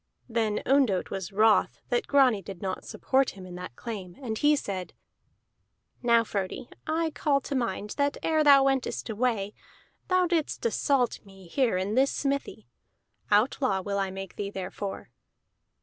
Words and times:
Then 0.27 0.63
Ondott 0.65 1.11
was 1.11 1.31
wroth 1.31 1.77
that 1.89 2.07
Grani 2.07 2.41
did 2.41 2.59
not 2.59 2.85
support 2.85 3.29
him 3.37 3.45
in 3.45 3.53
that 3.53 3.75
claim, 3.75 4.15
and 4.19 4.35
he 4.35 4.55
said: 4.55 4.95
"Now, 6.01 6.23
Frodi, 6.23 6.71
I 6.87 7.11
call 7.11 7.39
to 7.41 7.53
mind 7.53 7.91
that 7.97 8.17
ere 8.23 8.43
thou 8.43 8.63
wentest 8.63 9.11
away, 9.11 9.53
thou 10.07 10.25
didst 10.25 10.65
assault 10.65 11.23
me 11.23 11.45
here 11.47 11.77
in 11.77 11.93
this 11.93 12.09
smithy. 12.11 12.65
Outlaw 13.29 13.81
will 13.81 13.99
I 13.99 14.09
make 14.09 14.37
thee 14.37 14.49
therefor." 14.49 15.11